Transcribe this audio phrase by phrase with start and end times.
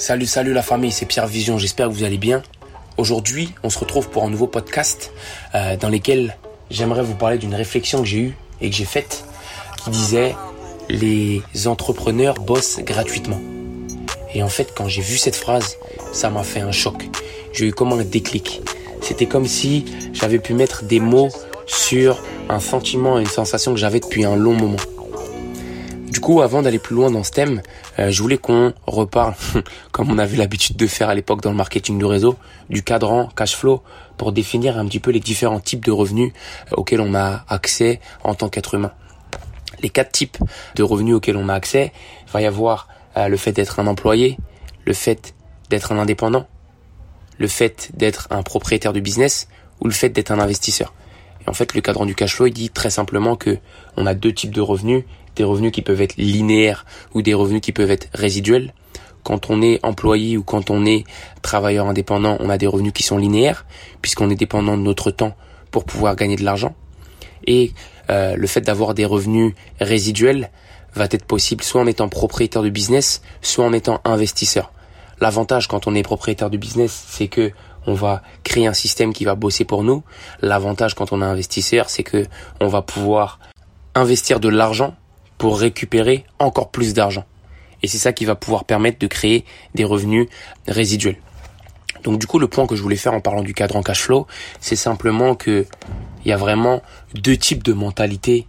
[0.00, 2.42] Salut, salut la famille, c'est Pierre Vision, j'espère que vous allez bien.
[2.96, 5.12] Aujourd'hui, on se retrouve pour un nouveau podcast
[5.54, 6.38] euh, dans lequel
[6.70, 9.26] j'aimerais vous parler d'une réflexion que j'ai eue et que j'ai faite
[9.84, 10.34] qui disait
[10.88, 13.38] les entrepreneurs bossent gratuitement.
[14.32, 15.76] Et en fait, quand j'ai vu cette phrase,
[16.14, 17.10] ça m'a fait un choc.
[17.52, 18.62] J'ai eu comme un déclic.
[19.02, 21.28] C'était comme si j'avais pu mettre des mots
[21.66, 24.78] sur un sentiment une sensation que j'avais depuis un long moment.
[26.10, 27.62] Du coup, avant d'aller plus loin dans ce thème,
[28.00, 29.34] euh, je voulais qu'on reparle,
[29.92, 32.36] comme on avait l'habitude de faire à l'époque dans le marketing du réseau,
[32.68, 33.80] du cadran cash flow
[34.16, 36.32] pour définir un petit peu les différents types de revenus
[36.72, 38.90] euh, auxquels on a accès en tant qu'être humain.
[39.82, 40.36] Les quatre types
[40.74, 41.92] de revenus auxquels on a accès,
[42.26, 44.36] il va y avoir euh, le fait d'être un employé,
[44.84, 45.34] le fait
[45.68, 46.48] d'être un indépendant,
[47.38, 49.46] le fait d'être un propriétaire de business
[49.80, 50.92] ou le fait d'être un investisseur.
[51.46, 53.58] Et en fait, le cadran du cash flow, il dit très simplement que
[53.96, 55.04] on a deux types de revenus
[55.36, 56.84] des revenus qui peuvent être linéaires
[57.14, 58.72] ou des revenus qui peuvent être résiduels.
[59.22, 61.04] Quand on est employé ou quand on est
[61.42, 63.66] travailleur indépendant, on a des revenus qui sont linéaires
[64.00, 65.36] puisqu'on est dépendant de notre temps
[65.70, 66.74] pour pouvoir gagner de l'argent.
[67.46, 67.72] Et
[68.10, 70.50] euh, le fait d'avoir des revenus résiduels
[70.94, 74.72] va être possible soit en étant propriétaire de business, soit en étant investisseur.
[75.20, 77.52] L'avantage quand on est propriétaire de business, c'est que
[77.86, 80.02] on va créer un système qui va bosser pour nous.
[80.42, 82.26] L'avantage quand on est investisseur, c'est que
[82.60, 83.38] on va pouvoir
[83.94, 84.94] investir de l'argent
[85.40, 87.24] pour récupérer encore plus d'argent.
[87.82, 90.28] Et c'est ça qui va pouvoir permettre de créer des revenus
[90.68, 91.16] résiduels.
[92.04, 94.26] Donc du coup, le point que je voulais faire en parlant du cadran cash flow,
[94.60, 95.64] c'est simplement que
[96.22, 96.82] il y a vraiment
[97.14, 98.46] deux types de mentalité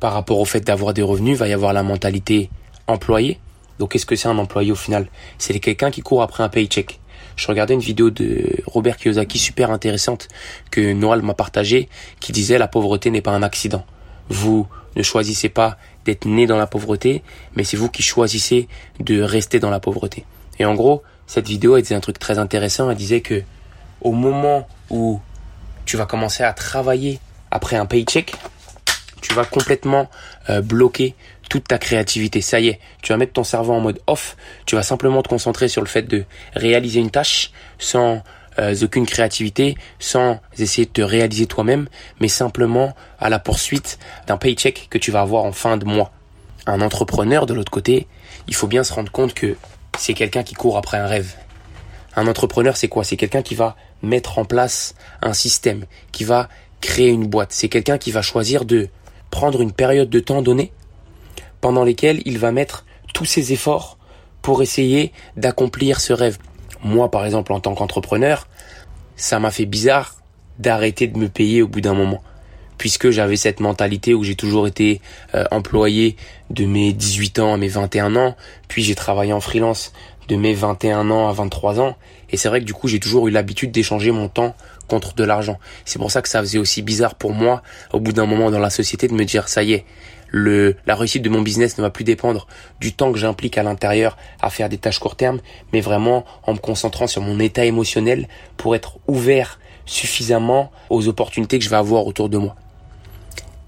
[0.00, 1.36] par rapport au fait d'avoir des revenus.
[1.36, 2.50] Il va y avoir la mentalité
[2.88, 3.38] employé.
[3.78, 5.06] Donc qu'est-ce que c'est un employé au final?
[5.38, 6.98] C'est quelqu'un qui court après un paycheck.
[7.36, 10.26] Je regardais une vidéo de Robert Kiyosaki super intéressante
[10.72, 13.84] que Noël m'a partagée qui disait la pauvreté n'est pas un accident.
[14.28, 17.22] Vous ne choisissez pas d'être né dans la pauvreté,
[17.56, 18.68] mais c'est vous qui choisissez
[19.00, 20.24] de rester dans la pauvreté.
[20.58, 22.90] Et en gros, cette vidéo, elle disait un truc très intéressant.
[22.90, 23.42] Elle disait que
[24.00, 25.20] au moment où
[25.84, 27.18] tu vas commencer à travailler
[27.50, 28.34] après un paycheck,
[29.20, 30.10] tu vas complètement
[30.50, 31.14] euh, bloquer
[31.48, 32.40] toute ta créativité.
[32.40, 34.36] Ça y est, tu vas mettre ton cerveau en mode off.
[34.66, 38.22] Tu vas simplement te concentrer sur le fait de réaliser une tâche sans
[38.58, 41.88] euh, aucune créativité, sans essayer de te réaliser toi-même,
[42.20, 46.12] mais simplement à la poursuite d'un paycheck que tu vas avoir en fin de mois.
[46.66, 48.06] Un entrepreneur, de l'autre côté,
[48.46, 49.56] il faut bien se rendre compte que
[49.98, 51.34] c'est quelqu'un qui court après un rêve.
[52.16, 53.04] Un entrepreneur, c'est quoi?
[53.04, 56.48] C'est quelqu'un qui va mettre en place un système, qui va
[56.80, 57.52] créer une boîte.
[57.52, 58.88] C'est quelqu'un qui va choisir de
[59.30, 60.72] prendre une période de temps donnée
[61.60, 62.84] pendant lesquelles il va mettre
[63.14, 63.98] tous ses efforts
[64.42, 66.38] pour essayer d'accomplir ce rêve
[66.84, 68.46] moi par exemple en tant qu'entrepreneur,
[69.16, 70.16] ça m'a fait bizarre
[70.58, 72.22] d'arrêter de me payer au bout d'un moment.
[72.78, 75.00] Puisque j'avais cette mentalité où j'ai toujours été
[75.34, 76.16] euh, employé
[76.50, 78.36] de mes 18 ans à mes 21 ans,
[78.68, 79.92] puis j'ai travaillé en freelance
[80.28, 81.96] de mes 21 ans à 23 ans,
[82.30, 84.54] et c'est vrai que du coup j'ai toujours eu l'habitude d'échanger mon temps
[84.88, 85.58] contre de l'argent.
[85.84, 87.62] C'est pour ça que ça faisait aussi bizarre pour moi,
[87.92, 89.84] au bout d'un moment dans la société, de me dire ça y est,
[90.28, 92.48] le, la réussite de mon business ne va plus dépendre
[92.80, 95.40] du temps que j'implique à l'intérieur à faire des tâches court terme,
[95.72, 101.58] mais vraiment en me concentrant sur mon état émotionnel pour être ouvert suffisamment aux opportunités
[101.58, 102.56] que je vais avoir autour de moi.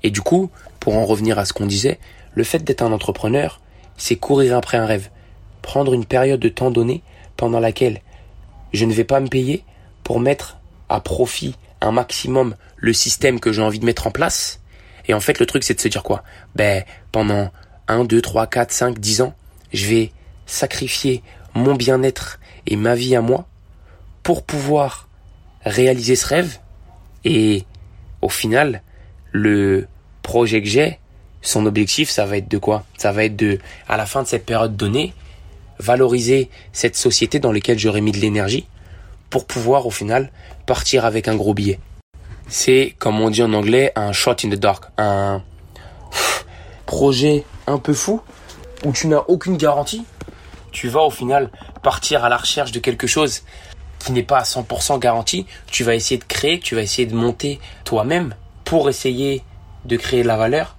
[0.02, 0.50] Et du coup,
[0.80, 1.98] pour en revenir à ce qu'on disait,
[2.34, 3.60] le fait d'être un entrepreneur,
[3.96, 5.08] c'est courir après un rêve.
[5.66, 7.02] Prendre une période de temps donné
[7.36, 8.00] pendant laquelle
[8.72, 9.64] je ne vais pas me payer
[10.04, 14.60] pour mettre à profit un maximum le système que j'ai envie de mettre en place.
[15.08, 16.22] Et en fait, le truc, c'est de se dire quoi?
[16.54, 17.50] Ben, pendant
[17.88, 19.34] 1, 2, 3, 4, 5, 10 ans,
[19.72, 20.12] je vais
[20.46, 22.38] sacrifier mon bien-être
[22.68, 23.48] et ma vie à moi
[24.22, 25.08] pour pouvoir
[25.64, 26.58] réaliser ce rêve.
[27.24, 27.64] Et
[28.22, 28.82] au final,
[29.32, 29.88] le
[30.22, 31.00] projet que j'ai,
[31.42, 32.84] son objectif, ça va être de quoi?
[32.98, 35.12] Ça va être de, à la fin de cette période donnée,
[35.78, 38.66] valoriser cette société dans laquelle j'aurais mis de l'énergie
[39.30, 40.30] pour pouvoir au final
[40.66, 41.78] partir avec un gros billet
[42.48, 45.42] c'est, comme on dit en anglais, un shot in the dark, un
[46.86, 48.20] projet un peu fou
[48.84, 50.04] où tu n'as aucune garantie.
[50.70, 51.50] Tu vas au final
[51.82, 53.42] partir à la recherche de quelque chose
[53.98, 55.46] qui n'est pas à 100% garanti.
[55.66, 58.34] Tu vas essayer de créer, tu vas essayer de monter toi-même
[58.64, 59.42] pour essayer
[59.84, 60.76] de créer de la valeur,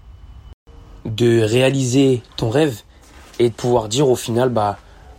[1.06, 2.82] de réaliser ton rêve
[3.40, 4.78] et de pouvoir dire au final, bah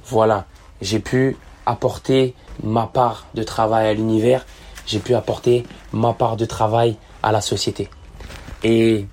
[0.09, 0.47] voilà,
[0.81, 4.45] j'ai pu apporter ma part de travail à l'univers
[4.89, 7.89] j'ai pu apporter ma part de travail à la société.
[8.65, 9.07] Et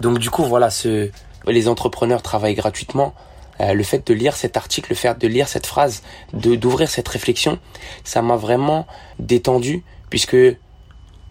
[0.00, 1.10] donc du coup, voilà, ce,
[1.46, 3.14] les entrepreneurs travaillent gratuitement.
[3.60, 6.02] Euh, le fait de lire cet article, le fait de lire cette phrase,
[6.34, 7.58] de d'ouvrir cette réflexion,
[8.04, 8.86] ça m'a vraiment
[9.18, 10.36] détendu puisque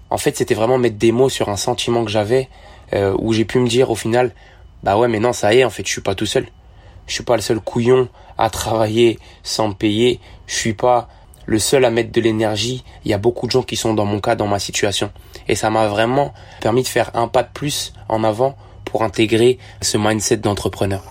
[0.09, 2.49] en fait c'était vraiment mettre des mots sur un sentiment que j'avais
[2.93, 4.31] euh, où j'ai pu me dire au final
[4.83, 6.47] bah ouais mais non ça y est en fait je suis pas tout seul
[7.07, 10.19] je suis pas le seul couillon à travailler sans payer.
[10.47, 11.07] Je suis pas
[11.45, 12.83] le seul à mettre de l'énergie.
[13.03, 15.11] Il y a beaucoup de gens qui sont dans mon cas, dans ma situation.
[15.47, 19.59] Et ça m'a vraiment permis de faire un pas de plus en avant pour intégrer
[19.81, 21.03] ce mindset d'entrepreneur.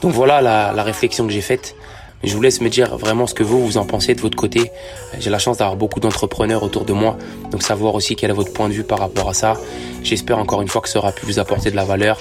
[0.00, 1.74] Donc voilà la, la réflexion que j'ai faite.
[2.22, 4.72] Je vous laisse me dire vraiment ce que vous, vous en pensez de votre côté.
[5.18, 7.18] J'ai la chance d'avoir beaucoup d'entrepreneurs autour de moi,
[7.50, 9.54] donc savoir aussi quel est votre point de vue par rapport à ça.
[10.02, 12.18] J'espère encore une fois que ça aura pu vous apporter de la valeur.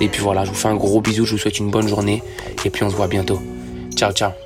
[0.00, 2.22] Et puis voilà, je vous fais un gros bisou, je vous souhaite une bonne journée,
[2.64, 3.40] et puis on se voit bientôt.
[3.96, 4.43] Tchau, tchau.